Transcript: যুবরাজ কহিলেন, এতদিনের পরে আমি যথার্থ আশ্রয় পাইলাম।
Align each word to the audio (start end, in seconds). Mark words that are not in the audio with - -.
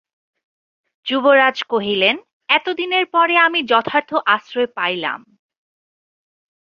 যুবরাজ 1.05 1.57
কহিলেন, 1.63 2.15
এতদিনের 2.49 3.05
পরে 3.05 3.35
আমি 3.37 3.59
যথার্থ 3.63 4.11
আশ্রয় 4.25 4.69
পাইলাম। 4.77 5.19